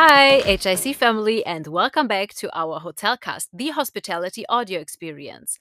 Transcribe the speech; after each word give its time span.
Hi, 0.00 0.42
HIC 0.42 0.94
family, 0.94 1.44
and 1.44 1.66
welcome 1.66 2.06
back 2.06 2.32
to 2.34 2.48
our 2.56 2.78
Hotelcast, 2.78 3.48
the 3.52 3.70
hospitality 3.70 4.46
audio 4.48 4.78
experience. 4.78 5.58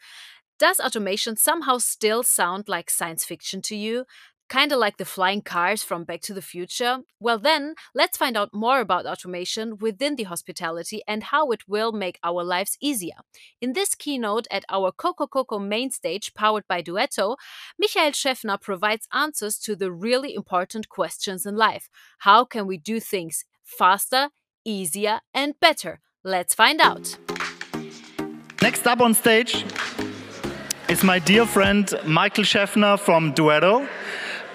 Does 0.59 0.79
automation 0.79 1.35
somehow 1.35 1.79
still 1.79 2.21
sound 2.21 2.65
like 2.69 2.91
science 2.91 3.25
fiction 3.25 3.63
to 3.63 3.75
you? 3.75 4.05
Kind 4.47 4.71
of 4.71 4.77
like 4.77 4.97
the 4.97 5.05
flying 5.05 5.41
cars 5.41 5.81
from 5.81 6.03
Back 6.03 6.21
to 6.21 6.35
the 6.35 6.43
Future? 6.43 6.99
Well, 7.19 7.39
then, 7.39 7.73
let's 7.95 8.15
find 8.15 8.37
out 8.37 8.53
more 8.53 8.79
about 8.79 9.07
automation 9.07 9.75
within 9.79 10.17
the 10.17 10.25
hospitality 10.25 11.01
and 11.07 11.23
how 11.23 11.49
it 11.49 11.67
will 11.67 11.91
make 11.91 12.19
our 12.23 12.43
lives 12.43 12.77
easier. 12.79 13.17
In 13.59 13.73
this 13.73 13.95
keynote 13.95 14.45
at 14.51 14.65
our 14.69 14.91
CoCoCoCo 14.91 15.67
main 15.67 15.89
stage, 15.89 16.35
powered 16.35 16.67
by 16.67 16.83
Duetto, 16.83 17.37
Michael 17.79 18.11
Schäffner 18.11 18.61
provides 18.61 19.07
answers 19.11 19.57
to 19.57 19.75
the 19.75 19.91
really 19.91 20.35
important 20.35 20.89
questions 20.89 21.43
in 21.43 21.55
life. 21.55 21.89
How 22.19 22.45
can 22.45 22.67
we 22.67 22.77
do 22.77 22.99
things 22.99 23.43
faster, 23.67 24.29
easier, 24.65 25.19
and 25.33 25.53
better? 25.59 25.99
Let's 26.23 26.55
find 26.55 26.81
out. 26.81 27.17
Next 28.61 28.87
up 28.87 29.01
on 29.01 29.13
stage 29.13 29.65
is 30.89 31.03
my 31.03 31.19
dear 31.19 31.45
friend 31.45 31.93
Michael 32.05 32.43
Schäffner 32.43 32.97
from 32.99 33.33
Duetto. 33.33 33.87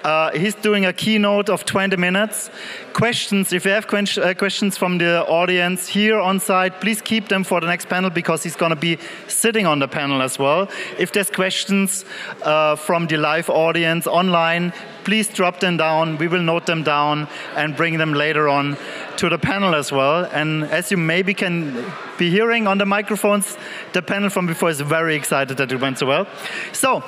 Uh, 0.02 0.30
he's 0.32 0.54
doing 0.54 0.84
a 0.84 0.92
keynote 0.92 1.48
of 1.48 1.64
20 1.64 1.96
minutes. 1.96 2.50
Questions, 2.92 3.52
if 3.52 3.64
you 3.64 3.70
have 3.70 3.86
uh, 3.92 4.34
questions 4.34 4.76
from 4.76 4.98
the 4.98 5.24
audience 5.26 5.86
here 5.86 6.18
on 6.18 6.40
site, 6.40 6.80
please 6.80 7.00
keep 7.00 7.28
them 7.28 7.44
for 7.44 7.60
the 7.60 7.66
next 7.66 7.88
panel 7.88 8.10
because 8.10 8.42
he's 8.42 8.56
going 8.56 8.70
to 8.70 8.76
be 8.76 8.98
sitting 9.28 9.66
on 9.66 9.78
the 9.78 9.88
panel 9.88 10.20
as 10.22 10.38
well. 10.38 10.68
If 10.98 11.12
there's 11.12 11.30
questions 11.30 12.04
uh, 12.42 12.76
from 12.76 13.06
the 13.06 13.16
live 13.16 13.48
audience 13.48 14.06
online, 14.06 14.72
please 15.04 15.28
drop 15.28 15.60
them 15.60 15.76
down. 15.76 16.18
We 16.18 16.28
will 16.28 16.42
note 16.42 16.66
them 16.66 16.82
down 16.82 17.28
and 17.56 17.76
bring 17.76 17.98
them 17.98 18.12
later 18.12 18.48
on 18.48 18.76
to 19.16 19.28
the 19.28 19.38
panel 19.38 19.74
as 19.74 19.92
well. 19.92 20.24
And 20.32 20.64
as 20.64 20.90
you 20.90 20.96
maybe 20.96 21.34
can 21.34 21.92
be 22.18 22.30
hearing 22.30 22.66
on 22.66 22.78
the 22.78 22.86
microphones, 22.86 23.56
the 23.92 24.02
panel 24.02 24.30
from 24.30 24.46
before 24.46 24.70
is 24.70 24.80
very 24.80 25.14
excited 25.14 25.56
that 25.56 25.72
it 25.72 25.80
went 25.80 25.98
so 25.98 26.06
well. 26.06 26.26
So, 26.72 27.02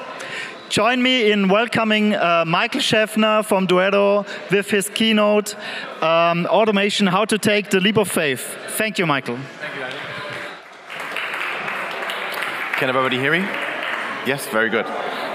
Join 0.71 1.03
me 1.03 1.31
in 1.31 1.49
welcoming 1.49 2.15
uh, 2.15 2.45
Michael 2.47 2.81
Schäffner 2.81 3.45
from 3.45 3.67
Duetto 3.67 4.27
with 4.51 4.71
his 4.71 4.89
keynote, 4.89 5.55
um, 6.03 6.47
Automation, 6.47 7.07
How 7.07 7.27
to 7.27 7.39
Take 7.39 7.71
the 7.71 7.81
Leap 7.81 7.99
of 7.99 8.11
Faith. 8.11 8.57
Thank 8.71 8.99
you, 8.99 9.07
Michael. 9.07 9.39
Can 12.79 12.89
everybody 12.89 13.19
hear 13.19 13.31
me? 13.31 13.41
Yes, 14.27 14.49
very 14.49 14.71
good. 14.71 14.87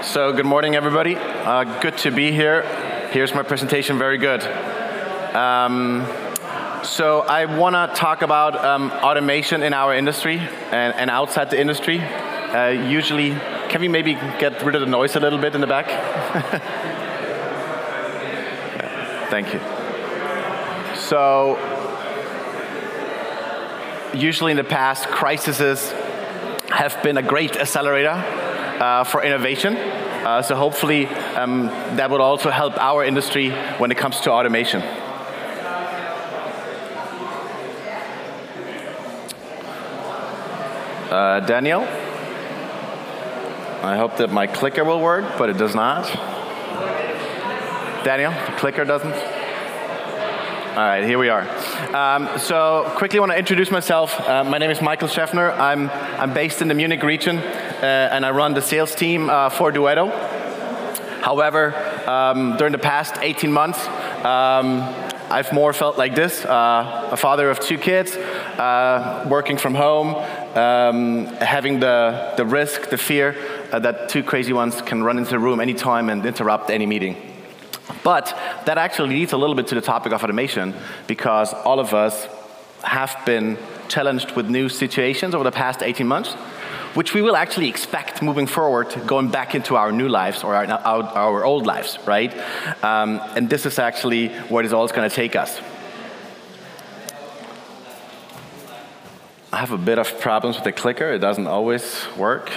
So, 0.02 0.32
good 0.32 0.46
morning, 0.46 0.74
everybody. 0.74 1.14
Uh, 1.16 1.80
good 1.80 1.96
to 1.98 2.10
be 2.10 2.32
here. 2.32 2.62
Here's 3.12 3.32
my 3.32 3.44
presentation, 3.44 3.98
very 3.98 4.18
good. 4.18 4.42
Um, 5.34 6.06
so, 6.82 7.20
I 7.20 7.44
want 7.44 7.76
to 7.76 7.98
talk 7.98 8.22
about 8.22 8.56
um, 8.56 8.90
automation 8.90 9.62
in 9.62 9.74
our 9.74 9.94
industry 9.94 10.38
and, 10.38 10.94
and 10.94 11.08
outside 11.08 11.50
the 11.50 11.60
industry. 11.60 12.00
Uh, 12.00 12.68
usually, 12.68 13.36
can 13.70 13.80
we 13.80 13.88
maybe 13.88 14.14
get 14.14 14.60
rid 14.62 14.74
of 14.74 14.80
the 14.80 14.88
noise 14.88 15.14
a 15.14 15.20
little 15.20 15.38
bit 15.38 15.54
in 15.54 15.60
the 15.60 15.66
back? 15.66 15.86
Thank 19.30 19.54
you. 19.54 19.60
So, 20.96 21.56
usually 24.12 24.50
in 24.50 24.56
the 24.56 24.64
past, 24.64 25.06
crises 25.06 25.92
have 26.68 27.00
been 27.04 27.16
a 27.16 27.22
great 27.22 27.56
accelerator 27.56 28.10
uh, 28.10 29.04
for 29.04 29.22
innovation. 29.22 29.76
Uh, 29.76 30.42
so 30.42 30.56
hopefully 30.56 31.06
um, 31.36 31.66
that 31.96 32.10
would 32.10 32.20
also 32.20 32.50
help 32.50 32.76
our 32.76 33.04
industry 33.04 33.50
when 33.78 33.92
it 33.92 33.98
comes 33.98 34.20
to 34.22 34.32
automation. 34.32 34.82
Uh, 41.10 41.40
Daniel? 41.46 41.86
I 43.82 43.96
hope 43.96 44.18
that 44.18 44.30
my 44.30 44.46
clicker 44.46 44.84
will 44.84 45.00
work, 45.00 45.38
but 45.38 45.48
it 45.48 45.56
does 45.56 45.74
not. 45.74 46.04
Daniel, 48.04 48.30
the 48.30 48.52
clicker 48.58 48.84
doesn't? 48.84 49.14
All 49.14 50.86
right, 50.86 51.02
here 51.02 51.18
we 51.18 51.30
are. 51.30 51.48
Um, 51.96 52.38
so, 52.38 52.92
quickly 52.96 53.20
want 53.20 53.32
to 53.32 53.38
introduce 53.38 53.70
myself. 53.70 54.20
Uh, 54.20 54.44
my 54.44 54.58
name 54.58 54.70
is 54.70 54.82
Michael 54.82 55.08
Schäffner. 55.08 55.58
I'm, 55.58 55.88
I'm 56.20 56.34
based 56.34 56.60
in 56.60 56.68
the 56.68 56.74
Munich 56.74 57.02
region, 57.02 57.38
uh, 57.38 58.10
and 58.12 58.26
I 58.26 58.32
run 58.32 58.52
the 58.52 58.60
sales 58.60 58.94
team 58.94 59.30
uh, 59.30 59.48
for 59.48 59.72
Duetto. 59.72 60.10
However, 61.22 61.74
um, 62.06 62.58
during 62.58 62.72
the 62.72 62.78
past 62.78 63.14
18 63.18 63.50
months, 63.50 63.82
um, 64.26 64.82
I've 65.30 65.54
more 65.54 65.72
felt 65.72 65.96
like 65.96 66.14
this 66.14 66.44
uh, 66.44 67.08
a 67.12 67.16
father 67.16 67.48
of 67.48 67.60
two 67.60 67.78
kids, 67.78 68.14
uh, 68.14 69.26
working 69.26 69.56
from 69.56 69.74
home, 69.74 70.16
um, 70.54 71.26
having 71.36 71.80
the, 71.80 72.34
the 72.36 72.44
risk, 72.44 72.90
the 72.90 72.98
fear 72.98 73.36
uh, 73.72 73.78
that 73.80 74.08
two 74.08 74.22
crazy 74.22 74.52
ones 74.52 74.80
can 74.82 75.02
run 75.02 75.18
into 75.18 75.30
the 75.30 75.38
room 75.38 75.60
anytime 75.60 76.08
and 76.08 76.24
interrupt 76.24 76.70
any 76.70 76.86
meeting. 76.86 77.16
But 78.02 78.36
that 78.66 78.78
actually 78.78 79.10
leads 79.10 79.32
a 79.32 79.36
little 79.36 79.54
bit 79.54 79.66
to 79.68 79.74
the 79.74 79.80
topic 79.80 80.12
of 80.12 80.22
automation 80.22 80.74
because 81.06 81.52
all 81.52 81.80
of 81.80 81.92
us 81.94 82.28
have 82.82 83.16
been 83.26 83.58
challenged 83.88 84.32
with 84.32 84.48
new 84.48 84.68
situations 84.68 85.34
over 85.34 85.44
the 85.44 85.52
past 85.52 85.82
18 85.82 86.06
months, 86.06 86.32
which 86.94 87.12
we 87.14 87.22
will 87.22 87.36
actually 87.36 87.68
expect 87.68 88.22
moving 88.22 88.46
forward, 88.46 88.94
going 89.06 89.28
back 89.28 89.54
into 89.54 89.76
our 89.76 89.92
new 89.92 90.08
lives 90.08 90.42
or 90.42 90.54
our, 90.54 90.66
our, 90.66 91.02
our 91.02 91.44
old 91.44 91.66
lives, 91.66 91.98
right? 92.06 92.32
Um, 92.82 93.20
and 93.36 93.50
this 93.50 93.66
is 93.66 93.78
actually 93.78 94.28
where 94.48 94.62
this 94.62 94.72
all 94.72 94.84
is 94.84 94.92
going 94.92 95.08
to 95.08 95.14
take 95.14 95.36
us. 95.36 95.60
I 99.52 99.56
have 99.56 99.72
a 99.72 99.78
bit 99.78 99.98
of 99.98 100.20
problems 100.20 100.56
with 100.56 100.64
the 100.64 100.72
clicker. 100.72 101.12
It 101.12 101.18
doesn't 101.18 101.48
always 101.48 102.06
work. 102.16 102.50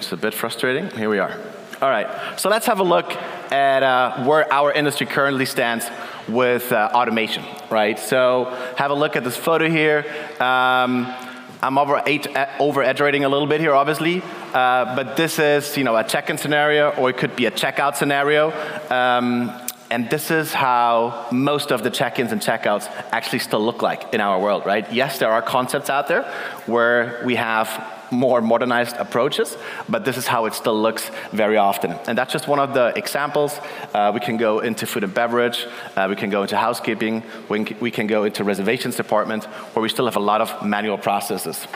It's 0.00 0.12
a 0.12 0.16
bit 0.16 0.32
frustrating. 0.32 0.88
Here 0.92 1.10
we 1.10 1.18
are. 1.18 1.38
All 1.82 1.90
right, 1.90 2.40
so 2.40 2.48
let's 2.48 2.64
have 2.64 2.80
a 2.80 2.82
look 2.82 3.12
at 3.52 3.82
uh, 3.82 4.24
where 4.24 4.50
our 4.50 4.72
industry 4.72 5.06
currently 5.06 5.44
stands 5.44 5.84
with 6.26 6.72
uh, 6.72 6.90
automation, 6.94 7.44
right? 7.68 7.98
So 7.98 8.46
have 8.78 8.90
a 8.90 8.94
look 8.94 9.14
at 9.14 9.24
this 9.24 9.36
photo 9.36 9.68
here. 9.68 10.06
Um, 10.40 11.14
I'm 11.60 11.76
over, 11.76 12.02
eight, 12.06 12.34
uh, 12.34 12.46
over 12.58 12.82
iterating 12.82 13.24
a 13.24 13.28
little 13.28 13.46
bit 13.46 13.60
here, 13.60 13.74
obviously, 13.74 14.22
uh, 14.54 14.96
but 14.96 15.18
this 15.18 15.38
is 15.38 15.76
you 15.76 15.84
know 15.84 15.94
a 15.94 16.02
check-in 16.02 16.38
scenario, 16.38 16.92
or 16.92 17.10
it 17.10 17.18
could 17.18 17.36
be 17.36 17.44
a 17.44 17.50
checkout 17.50 17.94
scenario. 17.94 18.52
Um, 18.88 19.52
and 19.90 20.08
this 20.08 20.30
is 20.30 20.54
how 20.54 21.26
most 21.30 21.72
of 21.72 21.82
the 21.82 21.90
check-ins 21.90 22.32
and 22.32 22.40
checkouts 22.40 22.86
actually 23.12 23.40
still 23.40 23.62
look 23.62 23.82
like 23.82 24.14
in 24.14 24.22
our 24.22 24.40
world, 24.40 24.64
right? 24.64 24.90
Yes, 24.90 25.18
there 25.18 25.30
are 25.30 25.42
concepts 25.42 25.90
out 25.90 26.08
there 26.08 26.22
where 26.64 27.20
we 27.22 27.34
have 27.34 27.99
more 28.10 28.40
modernized 28.40 28.96
approaches, 28.96 29.56
but 29.88 30.04
this 30.04 30.16
is 30.16 30.26
how 30.26 30.46
it 30.46 30.54
still 30.54 30.80
looks 30.80 31.10
very 31.32 31.56
often. 31.56 31.92
And 32.06 32.16
that's 32.16 32.32
just 32.32 32.48
one 32.48 32.58
of 32.58 32.74
the 32.74 32.92
examples. 32.96 33.58
Uh, 33.94 34.10
we 34.12 34.20
can 34.20 34.36
go 34.36 34.60
into 34.60 34.86
food 34.86 35.04
and 35.04 35.14
beverage, 35.14 35.66
uh, 35.96 36.06
we 36.08 36.16
can 36.16 36.30
go 36.30 36.42
into 36.42 36.56
housekeeping, 36.56 37.22
we 37.48 37.64
can, 37.64 37.80
we 37.80 37.90
can 37.90 38.06
go 38.06 38.24
into 38.24 38.44
reservations 38.44 38.96
department, 38.96 39.44
where 39.44 39.82
we 39.82 39.88
still 39.88 40.06
have 40.06 40.16
a 40.16 40.20
lot 40.20 40.40
of 40.40 40.64
manual 40.64 40.98
processes. 40.98 41.66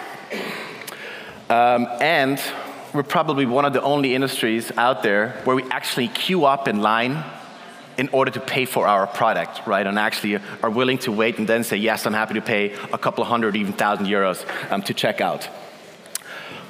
Um, 1.51 1.87
and 2.01 2.41
we're 2.93 3.03
probably 3.03 3.45
one 3.45 3.65
of 3.65 3.73
the 3.73 3.83
only 3.83 4.15
industries 4.15 4.71
out 4.77 5.03
there 5.03 5.41
where 5.45 5.57
we 5.57 5.65
actually 5.65 6.09
queue 6.09 6.45
up 6.45 6.69
in 6.69 6.81
line 6.81 7.25
in 7.97 8.09
order 8.09 8.31
to 8.31 8.41
pay 8.41 8.65
for 8.65 8.87
our 8.87 9.07
product, 9.07 9.67
right? 9.67 9.87
And 9.87 9.99
actually 9.99 10.41
are 10.63 10.71
willing 10.71 10.99
to 10.99 11.13
wait 11.13 11.39
and 11.39 11.49
then 11.49 11.65
say, 11.65 11.77
yes, 11.77 12.07
I'm 12.07 12.15
happy 12.15 12.35
to 12.35 12.43
pay 12.43 12.73
a 12.93 12.99
couple 12.99 13.25
hundred, 13.25 13.57
even 13.57 13.73
thousand 13.73 14.07
euros 14.07 14.45
um, 14.73 14.83
to 14.83 14.95
check 14.95 15.21
out. 15.21 15.49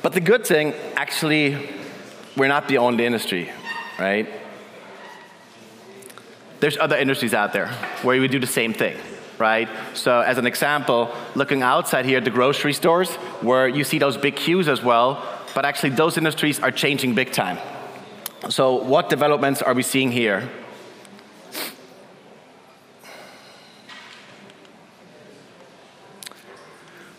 But 0.04 0.12
the 0.12 0.20
good 0.20 0.46
thing, 0.46 0.74
actually, 0.96 1.56
we're 2.36 2.48
not 2.48 2.68
the 2.68 2.76
only 2.76 3.06
industry, 3.06 3.50
right? 3.98 4.28
There's 6.60 6.76
other 6.76 6.94
industries 6.94 7.32
out 7.32 7.54
there 7.54 7.68
where 8.02 8.20
we 8.20 8.28
do 8.28 8.38
the 8.38 8.46
same 8.46 8.74
thing, 8.74 8.98
right? 9.38 9.66
So, 9.94 10.20
as 10.20 10.36
an 10.36 10.46
example, 10.46 11.10
looking 11.34 11.62
outside 11.62 12.04
here 12.04 12.18
at 12.18 12.24
the 12.24 12.30
grocery 12.30 12.74
stores, 12.74 13.14
where 13.40 13.66
you 13.66 13.82
see 13.82 13.98
those 13.98 14.18
big 14.18 14.36
queues 14.36 14.68
as 14.68 14.82
well, 14.82 15.26
but 15.54 15.64
actually, 15.64 15.94
those 15.96 16.18
industries 16.18 16.60
are 16.60 16.70
changing 16.70 17.14
big 17.14 17.32
time. 17.32 17.56
So, 18.50 18.74
what 18.74 19.08
developments 19.08 19.62
are 19.62 19.72
we 19.72 19.82
seeing 19.82 20.12
here? 20.12 20.50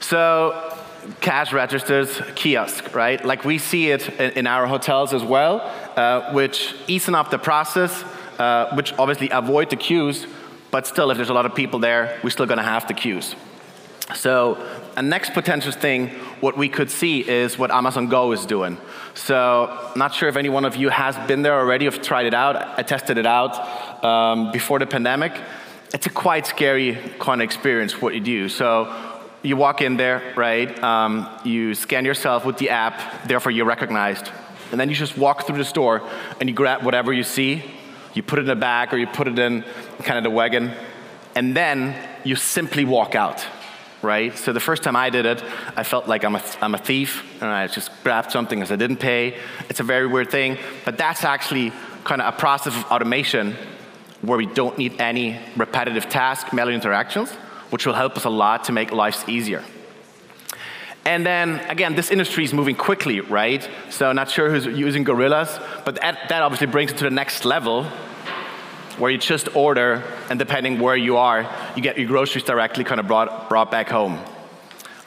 So, 0.01 0.75
cash 1.21 1.53
registers, 1.53 2.21
kiosk, 2.35 2.95
right? 2.95 3.23
Like 3.23 3.45
we 3.45 3.57
see 3.57 3.91
it 3.91 4.09
in, 4.19 4.47
our 4.47 4.67
hotels 4.67 5.13
as 5.13 5.23
well, 5.23 5.61
uh, 5.95 6.31
which 6.33 6.75
easen 6.87 7.15
up 7.15 7.31
the 7.31 7.37
process, 7.37 8.03
uh, 8.39 8.73
which 8.75 8.93
obviously 8.93 9.29
avoid 9.29 9.69
the 9.69 9.75
queues, 9.75 10.27
but 10.71 10.85
still, 10.87 11.09
if 11.11 11.17
there's 11.17 11.29
a 11.29 11.33
lot 11.33 11.45
of 11.45 11.55
people 11.55 11.79
there, 11.79 12.19
we're 12.23 12.29
still 12.29 12.45
going 12.45 12.57
to 12.57 12.63
have 12.63 12.87
the 12.87 12.93
queues. 12.93 13.35
So, 14.13 14.57
a 14.95 15.01
next 15.01 15.33
potential 15.33 15.71
thing, 15.71 16.09
what 16.39 16.57
we 16.57 16.69
could 16.69 16.91
see 16.91 17.27
is 17.27 17.57
what 17.57 17.71
Amazon 17.71 18.07
Go 18.07 18.33
is 18.33 18.45
doing. 18.45 18.77
So, 19.13 19.91
not 19.95 20.13
sure 20.13 20.29
if 20.29 20.35
any 20.35 20.49
one 20.49 20.63
of 20.65 20.75
you 20.75 20.89
has 20.89 21.17
been 21.27 21.41
there 21.41 21.57
already, 21.57 21.85
have 21.85 22.01
tried 22.01 22.27
it 22.27 22.33
out. 22.33 22.55
I 22.77 22.83
tested 22.83 23.17
it 23.17 23.25
out 23.25 24.03
um, 24.03 24.51
before 24.51 24.77
the 24.79 24.85
pandemic. 24.85 25.33
it's 25.93 26.05
a 26.05 26.09
quite 26.09 26.45
scary 26.45 26.97
kind 27.19 27.41
of 27.41 27.45
experience 27.45 28.01
what 28.01 28.13
you 28.13 28.19
do. 28.19 28.49
So 28.49 29.14
you 29.45 29.55
walk 29.55 29.81
in 29.81 29.97
there, 29.97 30.33
right? 30.35 30.83
Um, 30.83 31.29
you 31.43 31.75
scan 31.75 32.03
yourself 32.03 32.45
with 32.45 32.57
the 32.57 32.71
app, 32.71 33.27
therefore 33.27 33.51
you're 33.51 33.65
recognized. 33.65 34.31
And 34.71 34.79
then 34.79 34.89
you 34.89 34.95
just 34.95 35.17
walk 35.17 35.45
through 35.45 35.57
the 35.57 35.65
store 35.65 36.01
and 36.39 36.49
you 36.49 36.55
grab 36.55 36.83
whatever 36.83 37.13
you 37.13 37.23
see, 37.23 37.63
you 38.13 38.23
put 38.23 38.39
it 38.39 38.43
in 38.43 38.49
a 38.49 38.55
bag 38.55 38.93
or 38.93 38.97
you 38.97 39.07
put 39.07 39.27
it 39.27 39.37
in 39.37 39.63
kind 39.99 40.17
of 40.17 40.23
the 40.23 40.29
wagon, 40.29 40.71
and 41.35 41.55
then 41.55 41.95
you 42.23 42.35
simply 42.35 42.85
walk 42.85 43.13
out, 43.13 43.45
right? 44.01 44.35
So 44.35 44.51
the 44.51 44.59
first 44.59 44.81
time 44.81 44.95
I 44.95 45.09
did 45.11 45.25
it, 45.25 45.43
I 45.75 45.83
felt 45.83 46.07
like 46.07 46.23
I'm 46.23 46.35
a, 46.35 46.43
I'm 46.61 46.73
a 46.73 46.79
thief 46.79 47.23
and 47.41 47.49
I 47.49 47.67
just 47.67 47.91
grabbed 48.03 48.31
something 48.31 48.61
as 48.61 48.71
I 48.71 48.77
didn't 48.77 48.97
pay. 48.97 49.37
It's 49.69 49.79
a 49.79 49.83
very 49.83 50.07
weird 50.07 50.31
thing, 50.31 50.57
but 50.85 50.97
that's 50.97 51.23
actually 51.23 51.71
kind 52.03 52.21
of 52.21 52.33
a 52.33 52.37
process 52.37 52.75
of 52.75 52.83
automation 52.85 53.55
where 54.21 54.37
we 54.37 54.47
don't 54.47 54.77
need 54.77 54.99
any 54.99 55.39
repetitive 55.55 56.09
task, 56.09 56.51
manual 56.51 56.73
interactions 56.73 57.31
which 57.69 57.85
will 57.85 57.93
help 57.93 58.17
us 58.17 58.25
a 58.25 58.29
lot 58.29 58.65
to 58.65 58.71
make 58.71 58.91
lives 58.91 59.23
easier. 59.27 59.63
And 61.05 61.23
then 61.23 61.59
again, 61.69 61.95
this 61.95 62.09
industry 62.09 62.43
is 62.43 62.53
moving 62.53 62.75
quickly, 62.75 63.19
right? 63.19 63.67
So 63.91 64.11
not 64.11 64.29
sure 64.29 64.49
who's 64.49 64.65
using 64.65 65.03
Gorillas, 65.03 65.59
but 65.85 66.01
that, 66.01 66.29
that 66.29 66.41
obviously 66.41 66.67
brings 66.67 66.91
it 66.91 66.97
to 66.97 67.03
the 67.03 67.11
next 67.11 67.45
level 67.45 67.83
where 68.97 69.11
you 69.11 69.17
just 69.17 69.55
order 69.55 70.03
and 70.29 70.39
depending 70.39 70.79
where 70.79 70.95
you 70.95 71.17
are, 71.17 71.49
you 71.75 71.81
get 71.81 71.97
your 71.97 72.07
groceries 72.07 72.43
directly 72.43 72.83
kind 72.83 72.99
of 72.99 73.07
brought, 73.07 73.49
brought 73.49 73.69
back 73.69 73.89
home. 73.89 74.19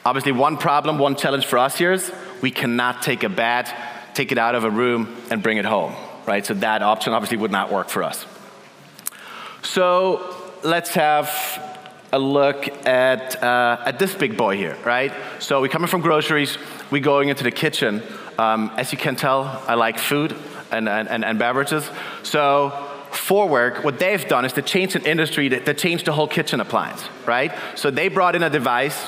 Obviously 0.05 0.31
one 0.31 0.57
problem, 0.57 0.99
one 0.99 1.15
challenge 1.15 1.45
for 1.45 1.57
us 1.57 1.77
here 1.77 1.91
is 1.91 2.11
we 2.41 2.51
cannot 2.51 3.01
take 3.01 3.23
a 3.23 3.29
bag, 3.29 3.67
take 4.13 4.31
it 4.31 4.37
out 4.37 4.55
of 4.55 4.63
a 4.63 4.69
room 4.69 5.17
and 5.29 5.43
bring 5.43 5.57
it 5.57 5.65
home, 5.65 5.93
right? 6.25 6.45
So 6.45 6.53
that 6.55 6.81
option 6.81 7.11
obviously 7.13 7.37
would 7.37 7.51
not 7.51 7.71
work 7.71 7.89
for 7.89 8.03
us. 8.03 8.25
So 9.63 10.53
let's 10.63 10.93
have 10.93 11.68
a 12.11 12.19
look 12.19 12.67
at, 12.87 13.41
uh, 13.43 13.83
at 13.85 13.99
this 13.99 14.15
big 14.15 14.35
boy 14.35 14.57
here, 14.57 14.75
right? 14.83 15.13
So 15.39 15.61
we're 15.61 15.67
coming 15.67 15.87
from 15.87 16.01
groceries, 16.01 16.57
we're 16.89 17.01
going 17.01 17.29
into 17.29 17.43
the 17.43 17.51
kitchen. 17.51 18.01
Um, 18.37 18.71
as 18.77 18.91
you 18.91 18.97
can 18.97 19.15
tell, 19.15 19.43
I 19.67 19.75
like 19.75 19.99
food 19.99 20.35
and, 20.71 20.89
and, 20.89 21.23
and 21.23 21.37
beverages. 21.37 21.89
So 22.23 22.71
Vorwerk, 23.11 23.83
what 23.83 23.99
they've 23.99 24.27
done 24.27 24.45
is 24.45 24.53
to 24.53 24.61
change 24.61 24.95
an 24.95 25.05
industry 25.05 25.49
that, 25.49 25.65
that 25.65 25.77
changed 25.77 26.05
the 26.05 26.13
whole 26.13 26.27
kitchen 26.27 26.59
appliance, 26.59 27.03
right? 27.25 27.51
So 27.75 27.91
they 27.91 28.07
brought 28.07 28.35
in 28.35 28.43
a 28.43 28.49
device 28.49 29.07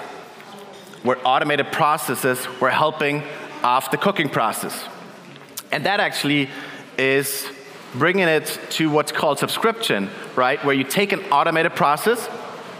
where 1.04 1.18
automated 1.25 1.71
processes 1.71 2.45
were 2.59 2.69
helping 2.69 3.24
off 3.63 3.89
the 3.89 3.97
cooking 3.97 4.30
process. 4.30 4.88
And 5.71 5.86
that 5.86 6.00
actually 6.00 6.50
is 6.97 7.47
bringing 7.94 8.27
it 8.27 8.59
to 8.71 8.89
what's 8.89 9.12
called 9.12 9.39
subscription, 9.39 10.09
right? 10.36 10.63
Where 10.63 10.75
you 10.75 10.83
take 10.83 11.12
an 11.12 11.21
automated 11.31 11.75
process 11.75 12.27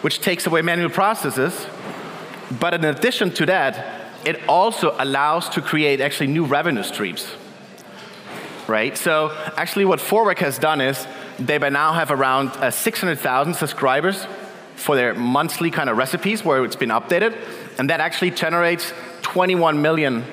which 0.02 0.22
takes 0.22 0.46
away 0.46 0.62
manual 0.62 0.90
processes. 0.90 1.68
But 2.60 2.74
in 2.74 2.84
addition 2.84 3.32
to 3.32 3.46
that, 3.46 4.02
it 4.26 4.48
also 4.48 4.96
allows 5.00 5.50
to 5.50 5.62
create 5.62 6.02
actually 6.02 6.28
new 6.28 6.46
revenue 6.46 6.84
streams. 6.84 7.28
Right? 8.68 8.98
So 8.98 9.32
actually 9.58 9.86
what 9.86 10.00
Vorwerk 10.00 10.40
has 10.40 10.58
done 10.58 10.82
is 10.82 11.08
they 11.40 11.58
by 11.58 11.70
now 11.70 11.94
have 11.94 12.12
around 12.12 12.50
uh, 12.50 12.72
600,000 12.72 13.54
subscribers 13.54 14.26
for 14.76 14.96
their 14.96 15.14
monthly 15.14 15.72
kind 15.72 15.90
of 15.90 15.98
recipes 15.98 16.44
where 16.44 16.64
it's 16.64 16.76
been 16.76 16.90
updated. 16.90 17.38
And 17.78 17.90
that 17.90 18.00
actually 18.00 18.32
generates 18.32 18.94
21 19.22 19.82
million 19.82 20.26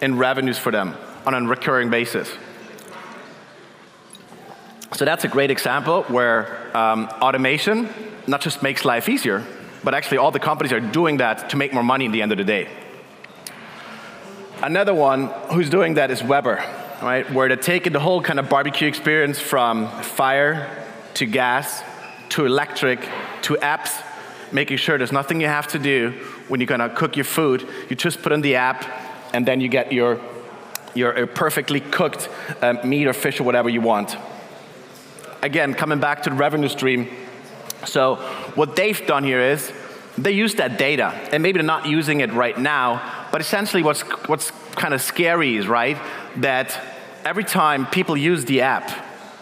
in 0.00 0.16
revenues 0.18 0.58
for 0.58 0.70
them 0.70 0.94
on 1.24 1.34
a 1.34 1.40
recurring 1.42 1.90
basis. 1.90 2.30
So 4.94 5.04
that's 5.04 5.24
a 5.24 5.28
great 5.28 5.50
example 5.50 6.04
where 6.04 6.76
um, 6.76 7.08
automation 7.20 7.88
not 8.26 8.40
just 8.40 8.62
makes 8.62 8.84
life 8.84 9.08
easier, 9.08 9.44
but 9.82 9.94
actually 9.94 10.18
all 10.18 10.30
the 10.30 10.38
companies 10.40 10.72
are 10.72 10.80
doing 10.80 11.18
that 11.18 11.50
to 11.50 11.56
make 11.56 11.72
more 11.72 11.82
money 11.82 12.04
in 12.04 12.12
the 12.12 12.22
end 12.22 12.32
of 12.32 12.38
the 12.38 12.44
day. 12.44 12.68
Another 14.62 14.94
one 14.94 15.26
who's 15.52 15.68
doing 15.68 15.94
that 15.94 16.10
is 16.10 16.22
Weber, 16.22 16.64
right? 17.02 17.30
Where 17.30 17.48
they're 17.48 17.56
taking 17.56 17.92
the 17.92 18.00
whole 18.00 18.22
kind 18.22 18.38
of 18.38 18.48
barbecue 18.48 18.88
experience 18.88 19.38
from 19.38 19.88
fire 20.02 20.84
to 21.14 21.26
gas 21.26 21.82
to 22.30 22.46
electric 22.46 23.00
to 23.42 23.54
apps, 23.56 24.02
making 24.52 24.78
sure 24.78 24.98
there's 24.98 25.12
nothing 25.12 25.40
you 25.40 25.46
have 25.46 25.66
to 25.68 25.78
do 25.78 26.12
when 26.48 26.60
you're 26.60 26.66
gonna 26.66 26.88
cook 26.88 27.16
your 27.16 27.24
food. 27.24 27.68
You 27.90 27.96
just 27.96 28.22
put 28.22 28.32
in 28.32 28.40
the 28.40 28.56
app 28.56 28.84
and 29.34 29.46
then 29.46 29.60
you 29.60 29.68
get 29.68 29.92
your, 29.92 30.20
your 30.94 31.26
perfectly 31.26 31.80
cooked 31.80 32.28
um, 32.62 32.78
meat 32.84 33.06
or 33.06 33.12
fish 33.12 33.40
or 33.40 33.44
whatever 33.44 33.68
you 33.68 33.80
want. 33.80 34.16
Again, 35.46 35.74
coming 35.74 36.00
back 36.00 36.24
to 36.24 36.30
the 36.30 36.34
revenue 36.34 36.68
stream, 36.68 37.08
so 37.84 38.16
what 38.56 38.74
they've 38.74 39.06
done 39.06 39.22
here 39.22 39.40
is 39.40 39.72
they 40.18 40.32
use 40.32 40.56
that 40.56 40.76
data, 40.76 41.12
and 41.30 41.40
maybe 41.40 41.58
they're 41.58 41.64
not 41.64 41.86
using 41.86 42.18
it 42.18 42.32
right 42.32 42.58
now, 42.58 43.28
but 43.30 43.40
essentially 43.40 43.84
what's, 43.84 44.00
what's 44.26 44.50
kind 44.74 44.92
of 44.92 45.00
scary 45.00 45.56
is, 45.56 45.68
right, 45.68 45.96
that 46.38 46.80
every 47.24 47.44
time 47.44 47.86
people 47.86 48.16
use 48.16 48.44
the 48.46 48.62
app, 48.62 48.90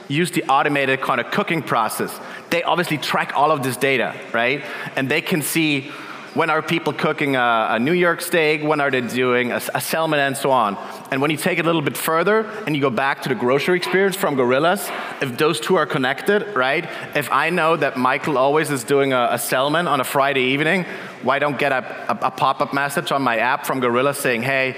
use 0.07 0.31
the 0.31 0.45
automated 0.45 1.01
kind 1.01 1.23
of 1.23 1.31
cooking 1.31 1.63
process, 1.63 2.15
they 2.51 2.63
obviously 2.63 2.99
track 2.99 3.33
all 3.35 3.51
of 3.51 3.63
this 3.63 3.79
data, 3.79 4.15
right? 4.35 4.63
And 4.97 5.09
they 5.09 5.23
can 5.23 5.41
see 5.41 5.91
when 6.35 6.51
are 6.51 6.61
people 6.61 6.93
cooking 6.93 7.37
a, 7.37 7.69
a 7.71 7.79
New 7.79 7.93
York 7.93 8.21
steak, 8.21 8.63
when 8.63 8.81
are 8.81 8.91
they 8.91 9.01
doing 9.01 9.53
a, 9.53 9.61
a, 9.73 9.81
salmon, 9.81 10.19
and 10.19 10.37
so 10.37 10.51
on. 10.51 10.77
And 11.13 11.23
when 11.23 11.31
you 11.31 11.37
take 11.37 11.59
it 11.59 11.63
a 11.63 11.65
little 11.65 11.81
bit 11.81 11.97
further 11.97 12.41
and 12.67 12.75
you 12.75 12.83
go 12.83 12.91
back 12.91 13.23
to 13.23 13.29
the 13.29 13.37
grocery 13.37 13.77
experience 13.77 14.17
from 14.17 14.35
Gorillas, 14.35 14.91
if 15.21 15.39
those 15.39 15.61
two 15.61 15.77
are 15.77 15.87
connected, 15.87 16.55
right? 16.57 16.85
If 17.15 17.31
I 17.31 17.51
know 17.51 17.77
that 17.77 17.97
Michael 17.97 18.37
always 18.37 18.71
is 18.71 18.83
doing 18.83 19.13
a, 19.13 19.29
a 19.31 19.39
salmon 19.39 19.87
on 19.87 20.01
a 20.01 20.05
Friday 20.05 20.53
evening, 20.53 20.85
why 21.23 21.39
don't 21.39 21.59
get 21.59 21.71
a, 21.71 22.27
a 22.27 22.31
pop-up 22.33 22.75
message 22.75 23.13
on 23.13 23.23
my 23.23 23.39
app 23.39 23.65
from 23.65 23.79
Gorillas 23.79 24.19
saying, 24.19 24.43
hey, 24.43 24.77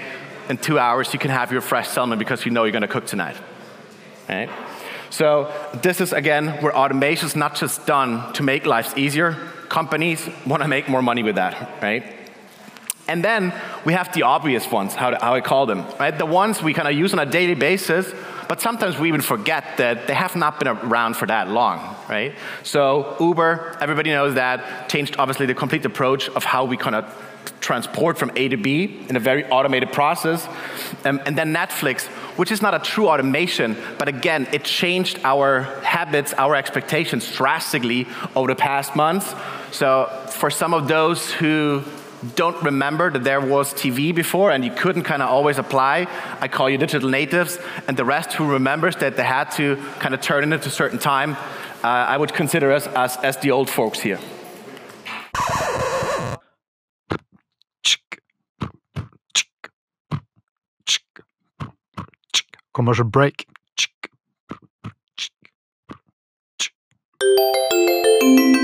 in 0.51 0.59
two 0.59 0.79
hours 0.79 1.13
you 1.13 1.19
can 1.19 1.31
have 1.31 1.51
your 1.51 1.63
fresh 1.63 1.89
salmon 1.89 2.19
because 2.19 2.45
you 2.45 2.53
know 2.53 2.65
you're 2.65 2.73
going 2.73 2.83
to 2.83 2.89
cook 2.89 3.07
tonight, 3.07 3.37
right? 4.29 4.51
So 5.09 5.51
this 5.83 6.01
is 6.01 6.13
again 6.13 6.49
where 6.63 6.77
automation 6.77 7.27
is 7.27 7.37
not 7.37 7.55
just 7.55 7.87
done 7.87 8.33
to 8.35 8.43
make 8.43 8.67
lives 8.67 8.95
easier, 8.97 9.37
companies 9.69 10.29
want 10.47 10.63
to 10.63 10.69
make 10.69 10.89
more 10.89 11.03
money 11.03 11.23
with 11.23 11.37
that, 11.37 11.83
right? 11.83 12.05
And 13.09 13.25
then 13.25 13.55
we 13.85 13.93
have 13.93 14.13
the 14.13 14.23
obvious 14.23 14.71
ones, 14.71 14.95
how, 14.95 15.17
how 15.21 15.35
I 15.35 15.41
call 15.41 15.67
them, 15.67 15.85
right? 15.99 16.17
The 16.17 16.27
ones 16.27 16.61
we 16.63 16.75
kind 16.75 16.89
of 16.89 16.95
use 16.95 17.13
on 17.13 17.21
a 17.21 17.27
daily 17.27 17.55
basis, 17.55 18.13
but 18.49 18.61
sometimes 18.61 18.99
we 18.99 19.09
even 19.09 19.21
forget 19.21 19.77
that 19.77 20.07
they 20.07 20.15
have 20.15 20.35
not 20.35 20.59
been 20.59 20.69
around 20.69 21.17
for 21.17 21.27
that 21.27 21.49
long, 21.49 21.97
right? 22.09 22.35
So 22.63 23.17
Uber, 23.21 23.79
everybody 23.81 24.11
knows 24.11 24.35
that, 24.35 24.89
changed 24.89 25.17
obviously 25.19 25.47
the 25.47 25.55
complete 25.55 25.85
approach 25.85 26.29
of 26.31 26.45
how 26.45 26.65
we 26.65 26.77
kind 26.77 26.97
of 26.97 27.05
transport 27.61 28.19
from 28.19 28.31
A 28.37 28.49
to 28.49 28.57
B 28.57 29.05
in 29.09 29.17
a 29.17 29.21
very 29.21 29.45
automated 29.47 29.93
process. 29.93 30.47
Um, 31.05 31.21
and 31.27 31.37
then 31.37 31.55
Netflix, 31.55 32.07
which 32.37 32.53
is 32.53 32.63
not 32.63 32.75
a 32.75 32.79
true 32.79 33.09
automation, 33.09 33.77
but 33.99 34.09
again, 34.09 34.47
it 34.53 34.65
changed 34.65 35.19
our 35.25 35.63
habits, 35.83 36.33
our 36.35 36.55
expectations 36.55 37.31
drastically 37.33 38.07
over 38.35 38.49
the 38.49 38.57
past 38.57 38.97
months. 38.97 39.35
So 39.73 40.07
for 40.31 40.51
some 40.51 40.75
of 40.75 40.89
those 40.89 41.33
who 41.33 41.83
don't 42.35 42.61
remember 42.63 43.11
that 43.11 43.25
there 43.25 43.41
was 43.41 43.73
TV 43.75 44.15
before 44.15 44.51
and 44.51 44.65
you 44.65 44.71
couldn't 44.71 45.05
kind 45.05 45.23
of 45.23 45.29
always 45.29 45.59
apply, 45.59 46.07
I 46.41 46.49
call 46.49 46.69
you 46.69 46.79
digital 46.79 47.09
natives. 47.09 47.59
And 47.87 47.97
the 47.97 48.05
rest 48.05 48.33
who 48.33 48.51
remembers 48.51 48.97
that 48.97 49.17
they 49.17 49.25
had 49.25 49.51
to 49.53 49.77
kind 49.99 50.15
of 50.15 50.21
turn 50.21 50.53
it 50.53 50.55
at 50.55 50.67
a 50.67 50.71
certain 50.71 50.99
time, 50.99 51.37
uh, 51.85 51.89
I 51.89 52.17
would 52.17 52.35
consider 52.35 52.73
us 52.73 52.87
as, 52.89 53.17
as 53.19 53.37
the 53.39 53.51
old 53.51 53.71
folks 53.71 54.01
here. 54.01 54.19
Commercial 62.77 63.07
break. 63.07 63.47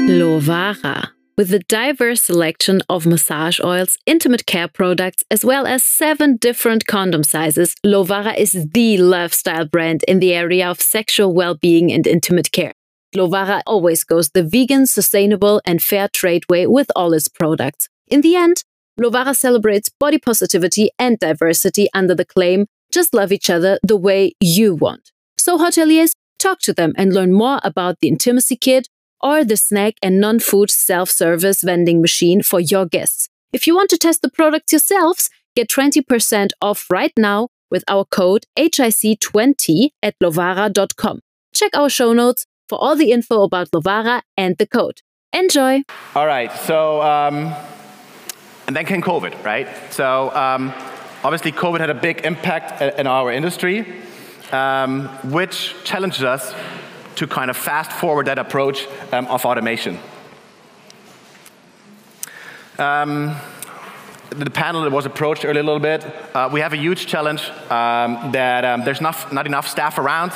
Loovara. 0.06 1.08
With 1.38 1.54
a 1.54 1.60
diverse 1.60 2.24
selection 2.24 2.82
of 2.90 3.06
massage 3.06 3.58
oils, 3.64 3.96
intimate 4.04 4.44
care 4.44 4.68
products, 4.68 5.24
as 5.30 5.46
well 5.46 5.66
as 5.66 5.82
seven 5.82 6.36
different 6.36 6.86
condom 6.86 7.24
sizes, 7.24 7.74
Loovara 7.86 8.36
is 8.36 8.52
the 8.74 8.98
lifestyle 8.98 9.64
brand 9.64 10.04
in 10.06 10.20
the 10.20 10.34
area 10.34 10.68
of 10.68 10.82
sexual 10.82 11.32
well 11.32 11.54
being 11.54 11.90
and 11.90 12.06
intimate 12.06 12.52
care. 12.52 12.74
Loovara 13.16 13.62
always 13.66 14.04
goes 14.04 14.28
the 14.28 14.42
vegan, 14.42 14.84
sustainable, 14.84 15.62
and 15.64 15.82
fair 15.82 16.08
trade 16.08 16.44
way 16.50 16.66
with 16.66 16.90
all 16.94 17.14
its 17.14 17.28
products. 17.28 17.88
In 18.08 18.20
the 18.20 18.36
end, 18.36 18.62
Loovara 19.00 19.34
celebrates 19.34 19.88
body 19.88 20.18
positivity 20.18 20.90
and 20.98 21.18
diversity 21.18 21.88
under 21.94 22.14
the 22.14 22.26
claim 22.26 22.66
just 22.92 23.14
love 23.14 23.32
each 23.32 23.50
other 23.50 23.78
the 23.82 23.96
way 23.96 24.32
you 24.40 24.74
want. 24.74 25.10
So, 25.38 25.58
hoteliers, 25.58 26.12
talk 26.38 26.60
to 26.60 26.72
them 26.72 26.92
and 26.96 27.12
learn 27.12 27.32
more 27.32 27.60
about 27.64 27.96
the 28.00 28.08
intimacy 28.08 28.56
kit 28.56 28.88
or 29.20 29.44
the 29.44 29.56
snack 29.56 29.94
and 30.02 30.20
non 30.20 30.38
food 30.40 30.70
self 30.70 31.10
service 31.10 31.62
vending 31.62 32.00
machine 32.00 32.42
for 32.42 32.60
your 32.60 32.86
guests. 32.86 33.28
If 33.52 33.66
you 33.66 33.74
want 33.74 33.90
to 33.90 33.98
test 33.98 34.22
the 34.22 34.30
products 34.30 34.72
yourselves, 34.72 35.30
get 35.56 35.68
20% 35.68 36.50
off 36.60 36.86
right 36.90 37.12
now 37.16 37.48
with 37.70 37.84
our 37.88 38.04
code 38.04 38.44
HIC20 38.58 39.90
at 40.02 40.14
loovara.com. 40.22 41.20
Check 41.54 41.76
our 41.76 41.90
show 41.90 42.12
notes 42.12 42.46
for 42.68 42.78
all 42.78 42.96
the 42.96 43.12
info 43.12 43.42
about 43.42 43.70
Loovara 43.70 44.22
and 44.36 44.56
the 44.58 44.66
code. 44.66 45.00
Enjoy. 45.32 45.82
All 46.14 46.26
right, 46.26 46.50
so, 46.52 47.02
um, 47.02 47.54
and 48.66 48.76
then 48.76 48.86
came 48.86 49.02
COVID, 49.02 49.44
right? 49.44 49.68
So, 49.90 50.34
um, 50.34 50.72
obviously, 51.24 51.52
COVID 51.52 51.80
had 51.80 51.90
a 51.90 51.94
big 51.94 52.24
impact 52.24 52.80
in 52.98 53.06
our 53.06 53.32
industry, 53.32 53.86
um, 54.52 55.08
which 55.30 55.74
challenges 55.84 56.22
us 56.22 56.54
to 57.16 57.26
kind 57.26 57.50
of 57.50 57.56
fast 57.56 57.92
forward 57.92 58.26
that 58.26 58.38
approach 58.38 58.86
um, 59.12 59.26
of 59.26 59.44
automation. 59.44 59.98
Um, 62.78 63.36
the 64.30 64.50
panel 64.50 64.88
was 64.90 65.06
approached 65.06 65.44
earlier 65.44 65.60
a 65.60 65.64
little 65.64 65.80
bit. 65.80 66.04
Uh, 66.34 66.48
we 66.50 66.60
have 66.60 66.72
a 66.72 66.76
huge 66.76 67.06
challenge 67.06 67.42
um, 67.70 68.32
that 68.32 68.64
um, 68.64 68.84
there's 68.84 69.00
not, 69.00 69.32
not, 69.32 69.46
enough 69.46 69.68
staff 69.68 69.98
around. 69.98 70.32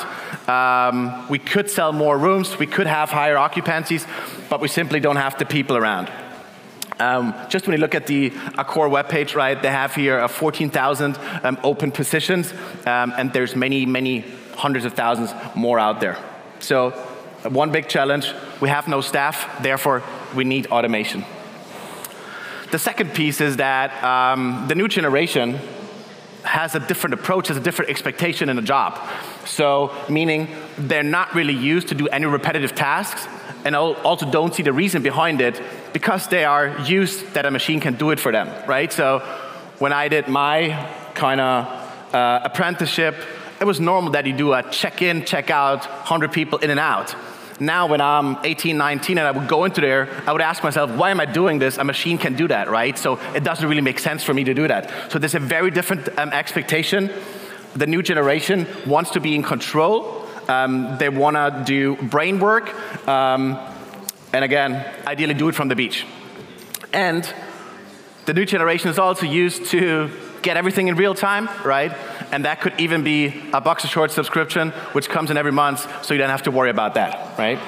Um, 0.47 1.27
we 1.29 1.39
could 1.39 1.69
sell 1.69 1.91
more 1.91 2.17
rooms, 2.17 2.57
we 2.59 2.67
could 2.67 2.87
have 2.87 3.09
higher 3.09 3.35
occupancies, 3.35 4.05
but 4.49 4.61
we 4.61 4.67
simply 4.67 4.99
don't 4.99 5.15
have 5.15 5.37
the 5.39 5.45
people 5.45 5.75
around. 5.75 6.11
Um, 6.99 7.35
just 7.47 7.67
when 7.67 7.75
you 7.77 7.81
look 7.81 7.93
at 7.93 8.07
the 8.07 8.31
Accor 8.31 8.89
webpage, 8.89 9.35
right, 9.35 9.61
they 9.61 9.69
have 9.69 9.93
here 9.93 10.19
uh, 10.19 10.27
14,000 10.27 11.17
um, 11.43 11.57
open 11.63 11.91
positions, 11.91 12.51
um, 12.85 13.13
and 13.17 13.31
there's 13.33 13.55
many, 13.55 13.85
many 13.85 14.25
hundreds 14.55 14.85
of 14.85 14.93
thousands 14.93 15.31
more 15.55 15.77
out 15.77 15.99
there. 15.99 16.17
So, 16.59 16.87
uh, 17.45 17.49
one 17.49 17.71
big 17.71 17.87
challenge 17.87 18.33
we 18.59 18.69
have 18.69 18.87
no 18.87 19.01
staff, 19.01 19.61
therefore, 19.61 20.01
we 20.35 20.43
need 20.43 20.67
automation. 20.67 21.23
The 22.71 22.79
second 22.79 23.13
piece 23.13 23.39
is 23.39 23.57
that 23.57 24.03
um, 24.03 24.65
the 24.67 24.75
new 24.75 24.87
generation 24.87 25.59
has 26.43 26.75
a 26.75 26.79
different 26.79 27.13
approach, 27.13 27.49
has 27.49 27.57
a 27.57 27.61
different 27.61 27.91
expectation 27.91 28.49
in 28.49 28.57
a 28.57 28.61
job. 28.61 28.99
So, 29.45 29.93
meaning 30.09 30.47
they're 30.77 31.03
not 31.03 31.35
really 31.35 31.53
used 31.53 31.89
to 31.89 31.95
do 31.95 32.07
any 32.07 32.25
repetitive 32.25 32.73
tasks 32.73 33.27
and 33.65 33.75
also 33.75 34.29
don't 34.29 34.55
see 34.55 34.63
the 34.63 34.73
reason 34.73 35.03
behind 35.03 35.41
it 35.41 35.61
because 35.97 36.27
they 36.27 36.45
are 36.45 36.67
used 36.81 37.33
that 37.33 37.47
a 37.47 37.49
machine 37.49 37.79
can 37.79 37.95
do 37.95 38.11
it 38.11 38.19
for 38.19 38.31
them, 38.31 38.47
right? 38.67 38.93
So, 38.93 39.07
when 39.79 39.91
I 39.91 40.09
did 40.09 40.27
my 40.27 40.55
kind 41.15 41.41
of 41.41 41.65
uh, 42.13 42.39
apprenticeship, 42.43 43.15
it 43.59 43.65
was 43.65 43.79
normal 43.79 44.11
that 44.11 44.27
you 44.27 44.33
do 44.33 44.53
a 44.53 44.61
check 44.69 45.01
in, 45.01 45.25
check 45.25 45.49
out, 45.49 45.79
100 45.79 46.31
people 46.31 46.59
in 46.59 46.69
and 46.69 46.79
out. 46.79 47.15
Now, 47.59 47.87
when 47.87 47.99
I'm 47.99 48.37
18, 48.43 48.77
19, 48.77 49.17
and 49.17 49.25
I 49.25 49.31
would 49.31 49.47
go 49.47 49.65
into 49.65 49.81
there, 49.81 50.07
I 50.27 50.33
would 50.33 50.41
ask 50.51 50.63
myself, 50.63 50.91
why 50.91 51.09
am 51.09 51.19
I 51.19 51.25
doing 51.25 51.57
this? 51.57 51.79
A 51.79 51.83
machine 51.83 52.19
can 52.19 52.35
do 52.35 52.47
that, 52.47 52.69
right? 52.69 52.95
So 52.95 53.19
it 53.33 53.43
doesn't 53.43 53.67
really 53.67 53.81
make 53.81 53.97
sense 53.97 54.21
for 54.23 54.35
me 54.35 54.43
to 54.43 54.53
do 54.53 54.67
that. 54.67 55.11
So 55.11 55.17
there's 55.17 55.33
a 55.33 55.39
very 55.39 55.71
different 55.71 56.09
um, 56.19 56.29
expectation. 56.29 57.09
The 57.75 57.87
new 57.87 58.03
generation 58.03 58.67
wants 58.85 59.09
to 59.11 59.19
be 59.19 59.33
in 59.33 59.41
control. 59.41 60.27
Um, 60.47 60.97
they 60.99 61.09
want 61.09 61.37
to 61.37 61.63
do 61.65 61.95
brain 61.95 62.39
work. 62.39 62.67
Um, 63.07 63.57
and 64.33 64.43
again, 64.43 64.85
ideally 65.05 65.33
do 65.33 65.49
it 65.49 65.55
from 65.55 65.67
the 65.67 65.75
beach. 65.75 66.05
And 66.93 67.31
the 68.25 68.33
new 68.33 68.45
generation 68.45 68.89
is 68.89 68.99
also 68.99 69.25
used 69.25 69.67
to 69.67 70.09
get 70.41 70.57
everything 70.57 70.87
in 70.87 70.95
real 70.95 71.15
time, 71.15 71.49
right? 71.65 71.91
And 72.31 72.45
that 72.45 72.61
could 72.61 72.79
even 72.79 73.03
be 73.03 73.41
a 73.53 73.61
Boxer 73.61 73.87
Short 73.87 74.11
subscription, 74.11 74.71
which 74.91 75.09
comes 75.09 75.31
in 75.31 75.37
every 75.37 75.51
month, 75.51 76.05
so 76.05 76.13
you 76.13 76.17
don't 76.17 76.29
have 76.29 76.43
to 76.43 76.51
worry 76.51 76.69
about 76.69 76.93
that, 76.95 77.37
right? 77.37 77.59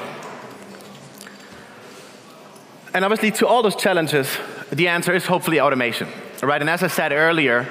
And 2.93 3.05
obviously, 3.05 3.31
to 3.31 3.47
all 3.47 3.61
those 3.61 3.75
challenges, 3.75 4.37
the 4.71 4.87
answer 4.87 5.13
is 5.13 5.25
hopefully 5.25 5.59
automation, 5.59 6.07
right? 6.41 6.61
And 6.61 6.69
as 6.69 6.83
I 6.83 6.87
said 6.87 7.11
earlier, 7.11 7.67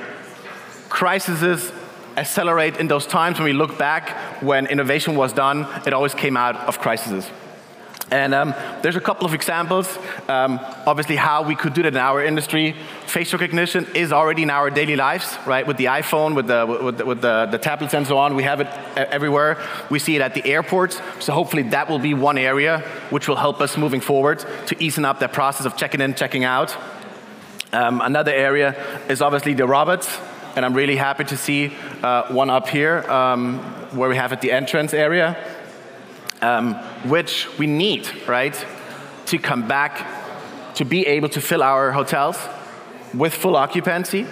crises 0.88 1.72
accelerate 2.16 2.76
in 2.78 2.88
those 2.88 3.06
times 3.06 3.38
when 3.38 3.44
we 3.44 3.52
look 3.52 3.78
back 3.78 4.42
when 4.42 4.66
innovation 4.66 5.14
was 5.14 5.32
done, 5.32 5.66
it 5.86 5.92
always 5.92 6.14
came 6.14 6.36
out 6.36 6.56
of 6.56 6.78
crises. 6.78 7.28
And 8.10 8.32
um, 8.32 8.54
there's 8.82 8.96
a 8.96 9.00
couple 9.00 9.26
of 9.26 9.34
examples, 9.34 9.98
um, 10.28 10.58
obviously, 10.86 11.16
how 11.16 11.42
we 11.42 11.54
could 11.54 11.74
do 11.74 11.82
that 11.82 11.92
in 11.92 11.98
our 11.98 12.24
industry. 12.24 12.74
Face 13.06 13.32
recognition 13.34 13.86
is 13.94 14.12
already 14.12 14.44
in 14.44 14.50
our 14.50 14.70
daily 14.70 14.96
lives, 14.96 15.36
right? 15.46 15.66
With 15.66 15.76
the 15.76 15.86
iPhone, 15.86 16.34
with 16.34 16.46
the, 16.46 16.64
with 16.66 16.98
the, 16.98 17.04
with 17.04 17.20
the, 17.20 17.46
the 17.50 17.58
tablets 17.58 17.92
and 17.92 18.06
so 18.06 18.16
on, 18.16 18.34
we 18.34 18.44
have 18.44 18.60
it 18.60 18.68
everywhere. 18.96 19.62
We 19.90 19.98
see 19.98 20.16
it 20.16 20.22
at 20.22 20.32
the 20.32 20.44
airports, 20.46 21.00
so 21.20 21.34
hopefully 21.34 21.64
that 21.64 21.90
will 21.90 21.98
be 21.98 22.14
one 22.14 22.38
area 22.38 22.80
which 23.10 23.28
will 23.28 23.36
help 23.36 23.60
us 23.60 23.76
moving 23.76 24.00
forward 24.00 24.42
to 24.66 24.82
easing 24.82 25.04
up 25.04 25.20
that 25.20 25.34
process 25.34 25.66
of 25.66 25.76
checking 25.76 26.00
in, 26.00 26.14
checking 26.14 26.44
out. 26.44 26.74
Um, 27.74 28.00
another 28.00 28.32
area 28.32 28.74
is 29.10 29.20
obviously 29.20 29.52
the 29.52 29.66
robots, 29.66 30.18
and 30.56 30.64
I'm 30.64 30.72
really 30.72 30.96
happy 30.96 31.24
to 31.24 31.36
see 31.36 31.76
uh, 32.02 32.32
one 32.32 32.48
up 32.48 32.68
here 32.68 33.00
um, 33.10 33.58
where 33.92 34.08
we 34.08 34.16
have 34.16 34.32
at 34.32 34.40
the 34.40 34.50
entrance 34.50 34.94
area 34.94 35.36
um, 36.42 36.74
which 37.08 37.48
we 37.58 37.66
need, 37.66 38.08
right, 38.28 38.56
to 39.26 39.38
come 39.38 39.66
back 39.66 40.06
to 40.74 40.84
be 40.84 41.06
able 41.06 41.28
to 41.30 41.40
fill 41.40 41.62
our 41.62 41.92
hotels 41.92 42.38
with 43.14 43.34
full 43.34 43.56
occupancy, 43.56 44.26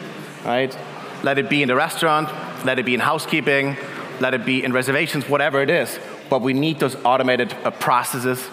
right? 0.44 0.76
Let 1.22 1.38
it 1.38 1.50
be 1.50 1.62
in 1.62 1.68
the 1.68 1.75
restaurant, 1.75 2.28
let 2.64 2.78
it 2.78 2.84
be 2.84 2.94
in 2.94 3.00
housekeeping, 3.00 3.76
let 4.20 4.34
it 4.34 4.44
be 4.44 4.62
in 4.62 4.72
reservations, 4.72 5.28
whatever 5.28 5.60
it 5.60 5.70
is. 5.70 5.98
But 6.30 6.42
we 6.42 6.52
need 6.52 6.78
those 6.78 6.96
automated 7.04 7.52
uh, 7.64 7.70
processes 7.72 8.48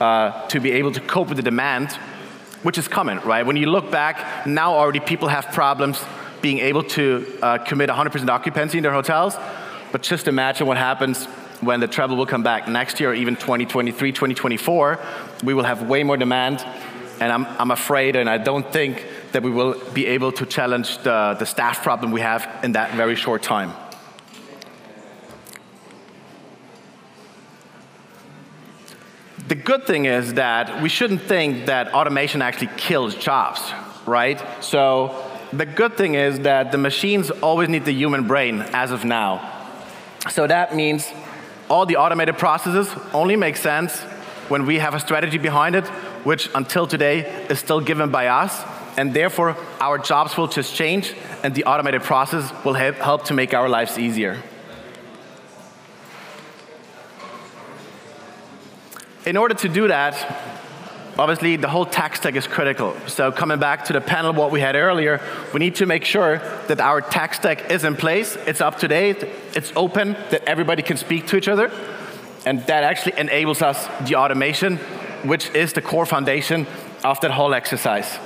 uh, 0.00 0.46
to 0.48 0.60
be 0.60 0.72
able 0.72 0.92
to 0.92 1.00
cope 1.00 1.28
with 1.28 1.36
the 1.36 1.42
demand, 1.42 1.92
which 2.62 2.78
is 2.78 2.88
coming, 2.88 3.18
right? 3.20 3.44
When 3.46 3.56
you 3.56 3.66
look 3.66 3.90
back, 3.90 4.46
now 4.46 4.74
already 4.74 5.00
people 5.00 5.28
have 5.28 5.46
problems 5.52 6.02
being 6.40 6.58
able 6.58 6.84
to 6.84 7.26
uh, 7.42 7.58
commit 7.58 7.90
100% 7.90 8.28
occupancy 8.28 8.78
in 8.78 8.82
their 8.82 8.92
hotels. 8.92 9.36
But 9.90 10.02
just 10.02 10.28
imagine 10.28 10.66
what 10.66 10.76
happens 10.76 11.26
when 11.60 11.80
the 11.80 11.88
travel 11.88 12.16
will 12.16 12.26
come 12.26 12.42
back 12.42 12.68
next 12.68 13.00
year, 13.00 13.10
or 13.10 13.14
even 13.14 13.34
2023, 13.34 14.12
2024, 14.12 14.98
we 15.44 15.54
will 15.54 15.64
have 15.64 15.88
way 15.88 16.02
more 16.04 16.16
demand. 16.16 16.64
And 17.20 17.32
I'm, 17.32 17.46
I'm 17.46 17.70
afraid, 17.70 18.14
and 18.14 18.30
I 18.30 18.38
don't 18.38 18.72
think 18.72 19.04
that 19.32 19.42
we 19.42 19.50
will 19.50 19.74
be 19.92 20.06
able 20.06 20.32
to 20.32 20.46
challenge 20.46 20.98
the, 20.98 21.36
the 21.38 21.46
staff 21.46 21.82
problem 21.82 22.12
we 22.12 22.20
have 22.20 22.48
in 22.62 22.72
that 22.72 22.94
very 22.94 23.16
short 23.16 23.42
time. 23.42 23.72
The 29.48 29.54
good 29.54 29.86
thing 29.86 30.04
is 30.04 30.34
that 30.34 30.82
we 30.82 30.90
shouldn't 30.90 31.22
think 31.22 31.66
that 31.66 31.94
automation 31.94 32.42
actually 32.42 32.70
kills 32.76 33.14
jobs, 33.14 33.62
right? 34.06 34.40
So 34.62 35.24
the 35.52 35.64
good 35.64 35.96
thing 35.96 36.14
is 36.14 36.40
that 36.40 36.70
the 36.70 36.78
machines 36.78 37.30
always 37.30 37.70
need 37.70 37.86
the 37.86 37.92
human 37.92 38.26
brain 38.28 38.60
as 38.60 38.90
of 38.90 39.06
now. 39.06 39.54
So 40.30 40.46
that 40.46 40.76
means 40.76 41.10
all 41.68 41.86
the 41.86 41.96
automated 41.96 42.38
processes 42.38 42.92
only 43.12 43.36
make 43.36 43.56
sense 43.56 44.00
when 44.48 44.66
we 44.66 44.78
have 44.78 44.94
a 44.94 45.00
strategy 45.00 45.38
behind 45.38 45.74
it, 45.74 45.86
which 46.24 46.48
until 46.54 46.86
today 46.86 47.20
is 47.48 47.58
still 47.58 47.80
given 47.80 48.10
by 48.10 48.28
us. 48.28 48.64
And 48.96 49.14
therefore, 49.14 49.56
our 49.80 49.98
jobs 49.98 50.36
will 50.36 50.48
just 50.48 50.74
change, 50.74 51.14
and 51.44 51.54
the 51.54 51.64
automated 51.64 52.02
process 52.02 52.52
will 52.64 52.74
help 52.74 53.24
to 53.24 53.34
make 53.34 53.54
our 53.54 53.68
lives 53.68 53.98
easier. 53.98 54.42
In 59.24 59.36
order 59.36 59.54
to 59.54 59.68
do 59.68 59.88
that, 59.88 60.57
obviously 61.18 61.56
the 61.56 61.68
whole 61.68 61.84
tech 61.84 62.14
stack 62.16 62.36
is 62.36 62.46
critical. 62.46 62.96
So 63.08 63.32
coming 63.32 63.58
back 63.58 63.86
to 63.86 63.92
the 63.92 64.00
panel 64.00 64.32
what 64.32 64.52
we 64.52 64.60
had 64.60 64.76
earlier, 64.76 65.20
we 65.52 65.58
need 65.58 65.74
to 65.76 65.86
make 65.86 66.04
sure 66.04 66.38
that 66.68 66.80
our 66.80 67.00
tech 67.00 67.34
stack 67.34 67.70
is 67.70 67.84
in 67.84 67.96
place, 67.96 68.36
it's 68.46 68.60
up 68.60 68.78
to 68.78 68.88
date, 68.88 69.24
it's 69.54 69.72
open, 69.74 70.12
that 70.30 70.44
everybody 70.44 70.82
can 70.82 70.96
speak 70.96 71.26
to 71.28 71.36
each 71.36 71.48
other, 71.48 71.72
and 72.46 72.64
that 72.66 72.84
actually 72.84 73.18
enables 73.18 73.62
us 73.62 73.88
the 74.08 74.14
automation, 74.14 74.76
which 75.24 75.50
is 75.50 75.72
the 75.72 75.82
core 75.82 76.06
foundation 76.06 76.66
of 77.02 77.20
that 77.20 77.32
whole 77.32 77.52
exercise. 77.52 78.18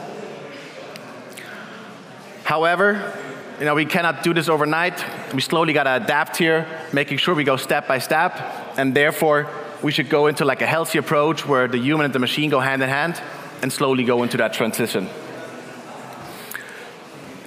However, 2.44 3.18
you 3.58 3.64
know, 3.64 3.75
we 3.75 3.87
cannot 3.87 4.22
do 4.22 4.34
this 4.34 4.49
overnight. 4.49 5.04
We 5.32 5.40
slowly 5.40 5.72
got 5.72 5.84
to 5.84 5.94
adapt 5.96 6.37
here, 6.37 6.66
making 6.92 7.18
sure 7.18 7.34
we 7.34 7.44
go 7.44 7.56
step 7.56 7.87
by 7.87 7.99
step, 7.99 8.37
and 8.76 8.94
therefore 8.94 9.49
we 9.82 9.92
should 9.92 10.08
go 10.08 10.26
into 10.26 10.44
like 10.44 10.62
a 10.62 10.66
healthy 10.66 10.98
approach 10.98 11.46
where 11.46 11.68
the 11.68 11.78
human 11.78 12.04
and 12.04 12.14
the 12.14 12.18
machine 12.18 12.50
go 12.50 12.60
hand 12.60 12.82
in 12.82 12.88
hand 12.88 13.20
and 13.62 13.72
slowly 13.72 14.04
go 14.04 14.22
into 14.22 14.36
that 14.38 14.52
transition. 14.52 15.08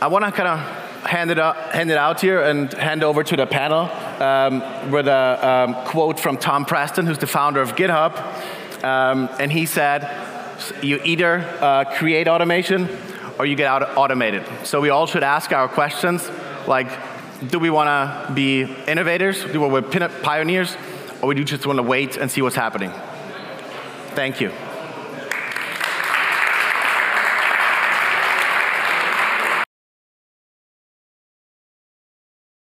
I 0.01 0.07
want 0.07 0.25
to 0.25 0.31
kind 0.31 0.49
of 0.49 0.59
hand 1.05 1.31
it, 1.31 1.39
out, 1.39 1.55
hand 1.73 1.91
it 1.91 1.97
out 1.97 2.19
here 2.19 2.41
and 2.41 2.71
hand 2.73 3.03
over 3.03 3.23
to 3.23 3.35
the 3.35 3.45
panel 3.45 3.89
um, 4.21 4.91
with 4.91 5.07
a 5.07 5.47
um, 5.47 5.75
quote 5.85 6.19
from 6.19 6.37
Tom 6.37 6.65
Preston, 6.65 7.05
who's 7.05 7.17
the 7.17 7.27
founder 7.27 7.61
of 7.61 7.75
GitHub. 7.75 8.15
Um, 8.83 9.29
and 9.39 9.51
he 9.51 9.65
said, 9.65 10.09
You 10.83 10.99
either 11.03 11.39
uh, 11.61 11.85
create 11.95 12.27
automation 12.27 12.89
or 13.39 13.45
you 13.45 13.55
get 13.55 13.67
automated. 13.97 14.43
So 14.63 14.81
we 14.81 14.89
all 14.89 15.07
should 15.07 15.23
ask 15.23 15.51
our 15.51 15.67
questions 15.67 16.29
like, 16.67 16.89
do 17.49 17.59
we 17.59 17.69
want 17.69 17.87
to 17.87 18.33
be 18.33 18.61
innovators? 18.87 19.43
Do 19.43 19.59
we 19.59 19.67
want 19.67 19.91
to 19.91 20.07
be 20.07 20.15
pioneers? 20.23 20.75
Or 21.21 21.29
we 21.29 21.35
do 21.35 21.43
just 21.43 21.65
want 21.65 21.77
to 21.77 21.83
wait 21.83 22.17
and 22.17 22.29
see 22.29 22.41
what's 22.41 22.55
happening? 22.55 22.91
Thank 24.15 24.41
you. 24.41 24.51